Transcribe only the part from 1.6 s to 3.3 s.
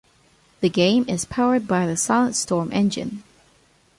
by the Silent Storm engine.